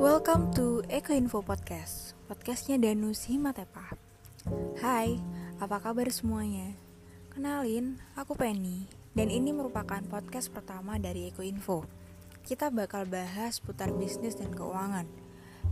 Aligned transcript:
Welcome 0.00 0.56
to 0.56 0.80
Eko 0.88 1.12
Info 1.12 1.44
Podcast. 1.44 2.16
Podcastnya 2.24 2.80
Danus 2.80 3.28
Himatepa 3.28 4.00
Hai, 4.80 5.20
apa 5.60 5.76
kabar 5.76 6.08
semuanya? 6.08 6.72
Kenalin, 7.28 8.00
aku 8.16 8.32
Penny 8.32 8.88
Dan 9.12 9.28
ini 9.28 9.52
merupakan 9.52 10.00
podcast 10.08 10.48
pertama 10.48 10.96
dari 10.96 11.28
Eko 11.28 11.44
Info. 11.44 11.84
Kita 12.48 12.72
bakal 12.72 13.04
bahas 13.12 13.60
putar 13.60 13.92
bisnis 13.92 14.40
dan 14.40 14.56
keuangan. 14.56 15.04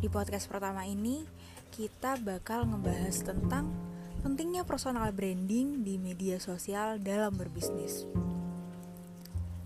Di 0.04 0.12
podcast 0.12 0.44
pertama 0.44 0.84
ini, 0.84 1.24
kita 1.72 2.20
bakal 2.20 2.68
ngebahas 2.68 3.24
tentang 3.24 3.72
pentingnya 4.20 4.68
personal 4.68 5.08
branding 5.08 5.88
di 5.88 5.96
media 5.96 6.36
sosial 6.36 7.00
dalam 7.00 7.32
berbisnis. 7.32 8.04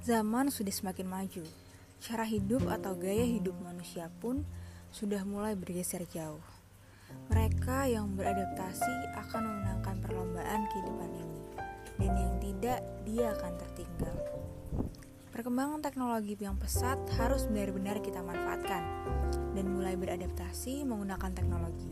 Zaman 0.06 0.54
sudah 0.54 0.70
semakin 0.70 1.10
maju 1.10 1.61
cara 2.02 2.26
hidup 2.26 2.66
atau 2.66 2.98
gaya 2.98 3.22
hidup 3.22 3.54
manusia 3.62 4.10
pun 4.18 4.42
sudah 4.90 5.22
mulai 5.22 5.54
bergeser 5.54 6.02
jauh. 6.10 6.42
Mereka 7.30 7.86
yang 7.94 8.18
beradaptasi 8.18 9.14
akan 9.14 9.42
memenangkan 9.46 10.02
perlombaan 10.02 10.66
kehidupan 10.66 11.10
ini, 11.14 11.40
dan 12.02 12.12
yang 12.18 12.34
tidak, 12.42 12.80
dia 13.06 13.30
akan 13.38 13.52
tertinggal. 13.54 14.16
Perkembangan 15.30 15.80
teknologi 15.80 16.34
yang 16.42 16.58
pesat 16.58 16.98
harus 17.16 17.46
benar-benar 17.46 18.02
kita 18.02 18.20
manfaatkan 18.20 18.82
dan 19.54 19.64
mulai 19.70 19.94
beradaptasi 19.94 20.82
menggunakan 20.82 21.32
teknologi. 21.32 21.88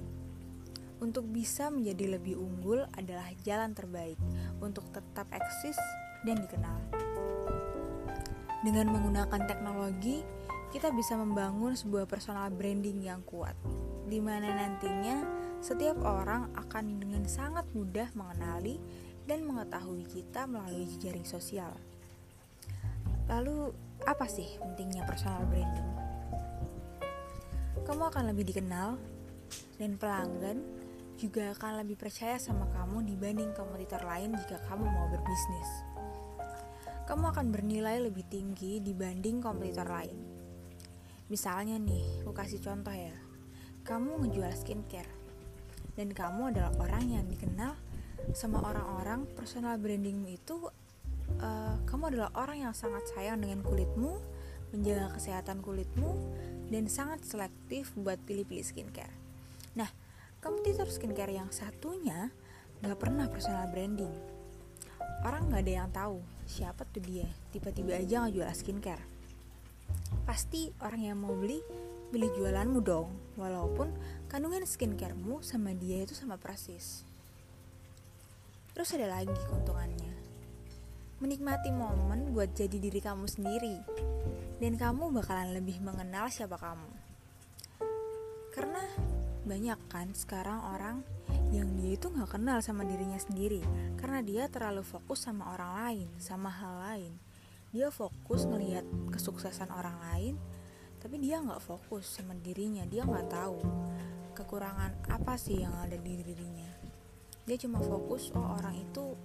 Untuk 1.00 1.24
bisa 1.32 1.72
menjadi 1.72 2.20
lebih 2.20 2.36
unggul 2.36 2.84
adalah 2.92 3.30
jalan 3.46 3.72
terbaik 3.72 4.20
untuk 4.60 4.84
tetap 4.92 5.30
eksis 5.32 5.78
dan 6.28 6.36
dikenal. 6.44 7.09
Dengan 8.60 8.92
menggunakan 8.92 9.48
teknologi, 9.48 10.20
kita 10.68 10.92
bisa 10.92 11.16
membangun 11.16 11.72
sebuah 11.72 12.04
personal 12.04 12.52
branding 12.52 13.00
yang 13.00 13.24
kuat, 13.24 13.56
di 14.04 14.20
mana 14.20 14.52
nantinya 14.52 15.24
setiap 15.64 15.96
orang 16.04 16.52
akan 16.52 17.00
dengan 17.00 17.24
sangat 17.24 17.64
mudah 17.72 18.12
mengenali 18.12 18.76
dan 19.24 19.48
mengetahui 19.48 20.04
kita 20.04 20.44
melalui 20.44 20.84
jejaring 20.92 21.24
sosial. 21.24 21.72
Lalu, 23.32 23.72
apa 24.04 24.28
sih 24.28 24.60
pentingnya 24.60 25.08
personal 25.08 25.40
branding? 25.48 25.88
Kamu 27.88 28.12
akan 28.12 28.28
lebih 28.28 28.44
dikenal, 28.52 29.00
dan 29.80 29.96
pelanggan 29.96 30.60
juga 31.16 31.56
akan 31.56 31.80
lebih 31.80 31.96
percaya 31.96 32.36
sama 32.36 32.68
kamu 32.76 33.08
dibanding 33.08 33.56
kompetitor 33.56 34.04
lain 34.04 34.36
jika 34.36 34.60
kamu 34.68 34.84
mau 34.84 35.08
berbisnis 35.08 35.89
kamu 37.10 37.34
akan 37.34 37.50
bernilai 37.50 38.06
lebih 38.06 38.22
tinggi 38.30 38.78
dibanding 38.78 39.42
kompetitor 39.42 39.90
lain. 39.90 40.14
Misalnya 41.26 41.74
nih, 41.74 42.22
aku 42.22 42.30
kasih 42.30 42.62
contoh 42.62 42.94
ya. 42.94 43.10
Kamu 43.82 44.22
ngejual 44.22 44.54
skincare 44.54 45.10
dan 45.98 46.14
kamu 46.14 46.54
adalah 46.54 46.70
orang 46.78 47.10
yang 47.10 47.26
dikenal 47.26 47.74
sama 48.30 48.62
orang-orang 48.62 49.26
personal 49.34 49.74
brandingmu 49.74 50.30
itu 50.30 50.70
uh, 51.42 51.82
kamu 51.82 52.14
adalah 52.14 52.30
orang 52.38 52.70
yang 52.70 52.74
sangat 52.78 53.02
sayang 53.10 53.42
dengan 53.42 53.66
kulitmu, 53.66 54.22
menjaga 54.70 55.10
kesehatan 55.18 55.66
kulitmu, 55.66 56.14
dan 56.70 56.86
sangat 56.86 57.26
selektif 57.26 57.90
buat 57.98 58.22
pilih-pilih 58.22 58.62
skincare. 58.62 59.18
Nah, 59.74 59.90
kompetitor 60.38 60.86
skincare 60.86 61.34
yang 61.34 61.50
satunya 61.50 62.30
gak 62.86 63.02
pernah 63.02 63.26
personal 63.26 63.66
branding. 63.74 64.39
Orang 65.20 65.52
gak 65.52 65.62
ada 65.66 65.72
yang 65.84 65.90
tahu 65.92 66.18
siapa 66.48 66.82
tuh 66.88 67.04
dia. 67.04 67.28
Tiba-tiba 67.54 67.98
aja 67.98 68.24
ngejual 68.26 68.50
skincare. 68.56 69.04
Pasti 70.24 70.70
orang 70.80 71.02
yang 71.02 71.18
mau 71.20 71.34
beli 71.36 71.60
beli 72.10 72.26
jualanmu 72.34 72.80
dong. 72.82 73.08
Walaupun 73.38 73.92
kandungan 74.26 74.66
skincaremu 74.66 75.44
sama 75.46 75.76
dia 75.76 76.02
itu 76.02 76.14
sama 76.16 76.40
persis. 76.40 77.06
Terus 78.74 78.96
ada 78.96 79.10
lagi 79.10 79.34
keuntungannya. 79.50 80.14
Menikmati 81.20 81.68
momen 81.68 82.32
buat 82.32 82.56
jadi 82.56 82.80
diri 82.80 82.98
kamu 83.02 83.28
sendiri. 83.28 83.76
Dan 84.56 84.76
kamu 84.76 85.12
bakalan 85.12 85.52
lebih 85.56 85.80
mengenal 85.84 86.32
siapa 86.32 86.56
kamu. 86.56 86.90
Karena 88.56 88.82
banyak 89.44 89.80
kan 89.88 90.12
sekarang 90.12 90.60
orang 90.76 91.00
yang 91.50 91.74
dia 91.74 91.98
itu 91.98 92.06
nggak 92.06 92.38
kenal 92.38 92.62
sama 92.62 92.86
dirinya 92.86 93.18
sendiri 93.18 93.58
karena 93.98 94.22
dia 94.22 94.46
terlalu 94.46 94.86
fokus 94.86 95.26
sama 95.26 95.50
orang 95.50 95.72
lain 95.82 96.08
sama 96.22 96.46
hal 96.50 96.74
lain. 96.78 97.12
Dia 97.70 97.90
fokus 97.90 98.46
ngelihat 98.46 98.86
kesuksesan 99.10 99.70
orang 99.74 99.98
lain 100.10 100.34
tapi 101.02 101.18
dia 101.18 101.42
nggak 101.42 101.58
fokus 101.58 102.06
sama 102.06 102.36
dirinya 102.38 102.84
dia 102.86 103.02
nggak 103.02 103.32
tahu 103.32 103.58
kekurangan 104.36 105.10
apa 105.10 105.34
sih 105.34 105.58
yang 105.58 105.74
ada 105.74 105.98
di 105.98 106.22
dirinya. 106.22 106.70
Dia 107.44 107.56
cuma 107.58 107.82
fokus 107.82 108.30
oh 108.30 108.54
orang 108.54 108.78
itu 108.78 109.18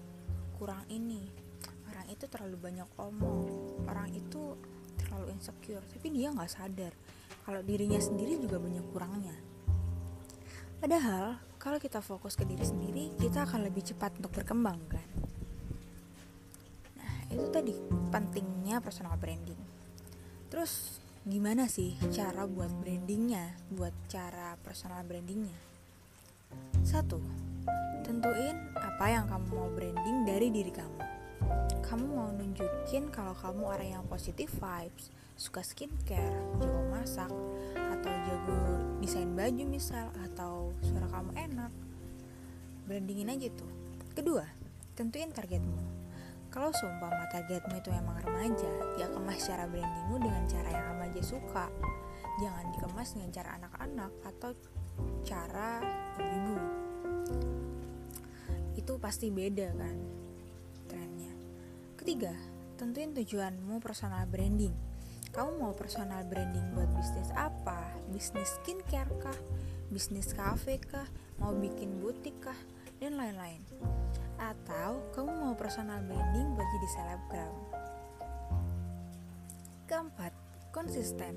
kurang 0.58 0.82
ini 0.90 1.30
orang 1.92 2.10
itu 2.10 2.26
terlalu 2.26 2.58
banyak 2.58 2.90
omong 2.98 3.46
orang 3.86 4.10
itu 4.14 4.58
terlalu 4.98 5.38
insecure. 5.38 5.86
Tapi 5.86 6.08
dia 6.10 6.34
nggak 6.34 6.50
sadar 6.50 6.94
kalau 7.46 7.62
dirinya 7.62 8.02
sendiri 8.02 8.42
juga 8.42 8.58
banyak 8.58 8.86
kurangnya. 8.90 9.36
Padahal 10.82 11.55
kalau 11.66 11.82
kita 11.82 11.98
fokus 11.98 12.38
ke 12.38 12.46
diri 12.46 12.62
sendiri, 12.62 13.18
kita 13.18 13.42
akan 13.42 13.66
lebih 13.66 13.82
cepat 13.82 14.22
untuk 14.22 14.38
berkembang 14.38 14.78
kan. 14.86 15.08
Nah, 17.02 17.14
itu 17.34 17.42
tadi 17.50 17.74
pentingnya 18.14 18.78
personal 18.86 19.18
branding. 19.18 19.58
Terus 20.54 21.02
gimana 21.26 21.66
sih 21.66 21.98
cara 22.14 22.46
buat 22.46 22.70
brandingnya, 22.70 23.58
buat 23.74 23.98
cara 24.06 24.62
personal 24.62 25.02
brandingnya? 25.10 25.58
Satu, 26.86 27.18
tentuin 28.06 28.70
apa 28.78 29.06
yang 29.10 29.26
kamu 29.26 29.50
mau 29.50 29.70
branding 29.74 30.22
dari 30.22 30.54
diri 30.54 30.70
kamu. 30.70 31.05
Kamu 31.86 32.06
mau 32.12 32.30
nunjukin 32.34 33.14
kalau 33.14 33.38
kamu 33.38 33.62
orang 33.62 33.90
yang 34.00 34.04
positif 34.10 34.50
vibes, 34.58 35.14
suka 35.36 35.62
skincare, 35.62 36.34
jago 36.58 36.82
masak, 36.90 37.32
atau 37.76 38.14
jago 38.26 38.60
desain 39.04 39.30
baju 39.32 39.64
misal, 39.68 40.10
atau 40.26 40.74
suara 40.82 41.06
kamu 41.12 41.32
enak. 41.38 41.72
Brandingin 42.90 43.34
aja 43.34 43.48
tuh. 43.54 43.72
Kedua, 44.18 44.48
tentuin 44.96 45.30
targetmu. 45.30 46.06
Kalau 46.50 46.72
seumpama 46.72 47.28
targetmu 47.30 47.84
itu 47.84 47.92
emang 47.92 48.16
remaja, 48.24 48.72
ya 48.96 49.12
kemas 49.12 49.44
cara 49.44 49.68
brandingmu 49.68 50.24
dengan 50.24 50.44
cara 50.48 50.70
yang 50.72 50.86
remaja 50.96 51.22
suka. 51.22 51.68
Jangan 52.40 52.66
dikemas 52.72 53.12
dengan 53.12 53.30
cara 53.36 53.50
anak-anak 53.60 54.12
atau 54.24 54.52
cara 55.28 55.84
ibu. 56.16 56.58
Itu 58.80 58.96
pasti 59.04 59.32
beda 59.32 59.76
kan. 59.76 60.25
Ketiga, 62.06 62.38
tentuin 62.78 63.18
tujuanmu 63.18 63.82
personal 63.82 64.30
branding 64.30 64.70
kamu 65.34 65.58
mau 65.58 65.74
personal 65.74 66.22
branding 66.30 66.62
buat 66.78 66.86
bisnis 66.94 67.34
apa? 67.34 67.82
Bisnis 68.14 68.62
skincare 68.62 69.10
kah? 69.18 69.34
Bisnis 69.90 70.30
cafe 70.30 70.78
kah? 70.78 71.10
Mau 71.42 71.58
bikin 71.58 71.98
butik 71.98 72.38
kah? 72.46 72.54
Dan 73.02 73.18
lain-lain. 73.18 73.58
Atau 74.38 75.02
kamu 75.18 75.34
mau 75.34 75.54
personal 75.58 76.06
branding 76.06 76.54
buat 76.54 76.70
jadi 76.78 76.90
selebgram? 76.94 77.54
Keempat, 79.90 80.38
konsisten. 80.70 81.34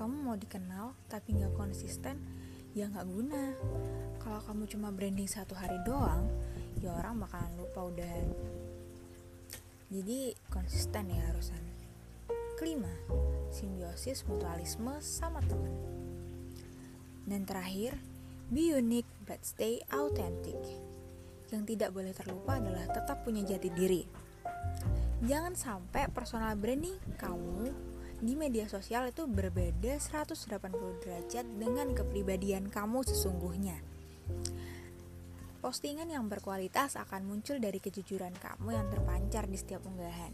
Kamu 0.00 0.16
mau 0.32 0.40
dikenal 0.40 0.96
tapi 1.12 1.36
nggak 1.36 1.52
konsisten, 1.60 2.24
ya 2.72 2.88
nggak 2.88 3.04
guna. 3.04 3.52
Kalau 4.16 4.40
kamu 4.48 4.64
cuma 4.64 4.88
branding 4.96 5.28
satu 5.28 5.52
hari 5.52 5.76
doang, 5.84 6.24
ya 6.80 6.96
orang 6.96 7.20
bakalan 7.20 7.52
lupa 7.60 7.92
udah. 7.92 8.16
Jadi 9.86 10.34
konsisten 10.50 11.14
ya 11.14 11.22
harusan. 11.30 11.62
Kelima, 12.58 12.90
simbiosis 13.54 14.26
mutualisme 14.26 14.98
sama 14.98 15.38
teman. 15.46 15.70
Dan 17.22 17.46
terakhir, 17.46 17.94
be 18.50 18.74
unique 18.74 19.06
but 19.22 19.38
stay 19.46 19.78
authentic. 19.94 20.58
Yang 21.54 21.62
tidak 21.76 21.94
boleh 21.94 22.10
terlupa 22.10 22.58
adalah 22.58 22.90
tetap 22.90 23.22
punya 23.22 23.46
jati 23.46 23.70
diri. 23.70 24.02
Jangan 25.22 25.54
sampai 25.54 26.10
personal 26.10 26.58
branding 26.58 26.98
kamu 27.14 27.70
di 28.18 28.32
media 28.34 28.66
sosial 28.66 29.12
itu 29.12 29.28
berbeda 29.28 30.00
180 30.02 30.50
derajat 31.04 31.46
dengan 31.62 31.94
kepribadian 31.94 32.72
kamu 32.72 33.06
sesungguhnya. 33.06 33.78
Postingan 35.66 36.06
yang 36.06 36.30
berkualitas 36.30 36.94
akan 36.94 37.26
muncul 37.26 37.58
dari 37.58 37.82
kejujuran 37.82 38.30
kamu 38.38 38.78
yang 38.78 38.86
terpancar 38.86 39.50
di 39.50 39.58
setiap 39.58 39.82
unggahan. 39.82 40.30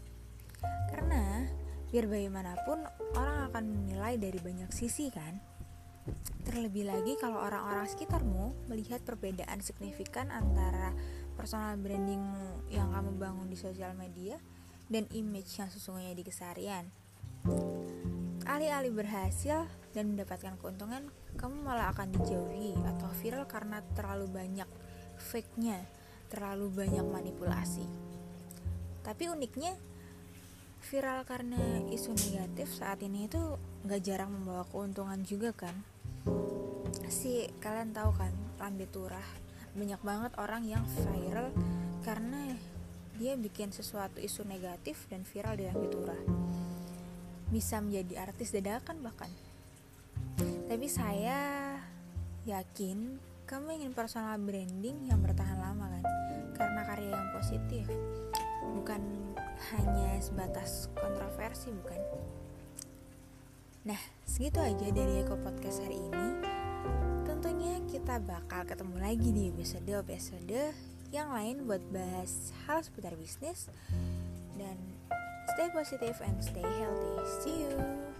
Karena 0.93 1.49
biar 1.89 2.05
bagaimanapun 2.05 2.85
orang 3.17 3.49
akan 3.49 3.63
menilai 3.65 4.21
dari 4.21 4.37
banyak 4.37 4.69
sisi 4.69 5.09
kan 5.09 5.41
terlebih 6.45 6.85
lagi 6.85 7.17
kalau 7.17 7.41
orang-orang 7.41 7.89
sekitarmu 7.89 8.69
melihat 8.69 9.01
perbedaan 9.01 9.57
signifikan 9.57 10.29
antara 10.29 10.93
personal 11.33 11.81
brandingmu 11.81 12.69
yang 12.69 12.93
kamu 12.93 13.17
bangun 13.17 13.49
di 13.49 13.57
sosial 13.57 13.97
media 13.97 14.37
dan 14.85 15.09
image 15.17 15.49
yang 15.57 15.73
sesungguhnya 15.73 16.13
di 16.13 16.21
keseharian 16.21 16.93
Alih-alih 18.43 18.91
berhasil 18.91 19.65
dan 19.95 20.13
mendapatkan 20.13 20.59
keuntungan, 20.59 21.07
kamu 21.39 21.63
malah 21.63 21.95
akan 21.95 22.11
dijauhi 22.11 22.75
atau 22.75 23.07
viral 23.23 23.47
karena 23.47 23.79
terlalu 23.95 24.27
banyak 24.27 24.67
fake-nya, 25.23 25.79
terlalu 26.27 26.83
banyak 26.83 27.07
manipulasi. 27.07 27.87
Tapi 29.01 29.31
uniknya, 29.31 29.73
viral 30.83 31.23
karena 31.23 31.87
isu 31.87 32.11
negatif 32.11 32.75
saat 32.75 32.99
ini 32.99 33.31
itu 33.31 33.39
gak 33.87 34.03
jarang 34.03 34.35
membawa 34.35 34.67
keuntungan 34.67 35.23
juga 35.23 35.55
kan? 35.55 35.73
Si 37.07 37.47
kalian 37.63 37.95
tahu 37.95 38.11
kan, 38.19 38.35
Lambe 38.63 38.87
Turah 38.87 39.27
banyak 39.75 39.99
banget 40.05 40.31
orang 40.39 40.63
yang 40.63 40.85
viral 40.85 41.51
karena 42.05 42.55
dia 43.17 43.35
bikin 43.35 43.75
sesuatu 43.75 44.23
isu 44.23 44.47
negatif 44.47 45.09
dan 45.11 45.27
viral 45.27 45.59
di 45.59 45.65
Lambe 45.67 45.87
Turah 45.91 46.21
bisa 47.51 47.81
menjadi 47.83 48.29
artis 48.29 48.55
dadakan 48.55 49.03
bahkan 49.03 49.27
tapi 50.71 50.87
saya 50.87 51.75
yakin 52.47 53.19
kamu 53.43 53.81
ingin 53.81 53.93
personal 53.95 54.35
branding 54.39 55.07
yang 55.07 55.19
bertahan 55.19 55.59
lama 55.59 55.87
kan 55.89 56.05
karena 56.55 56.81
karya 56.87 57.09
yang 57.13 57.27
positif 57.35 57.85
bukan 58.75 59.01
hanya 59.75 60.19
sebatas 60.21 60.87
kontroversi 60.95 61.71
bukan 61.71 61.99
nah 63.83 63.99
segitu 64.23 64.63
aja 64.63 64.87
dari 64.91 65.23
Eko 65.23 65.35
Podcast 65.43 65.83
hari 65.83 65.99
ini 65.99 66.27
tentunya 67.27 67.83
kita 67.89 68.19
bakal 68.23 68.63
ketemu 68.63 68.95
lagi 68.99 69.29
di 69.35 69.51
episode-episode 69.51 70.75
yang 71.11 71.29
lain 71.29 71.67
buat 71.67 71.83
bahas 71.91 72.55
hal 72.65 72.81
seputar 72.81 73.13
bisnis 73.19 73.67
dan 74.55 74.79
Stay 75.53 75.69
positive 75.69 76.17
and 76.25 76.43
stay 76.43 76.61
healthy. 76.61 77.29
See 77.43 77.61
you. 77.61 78.12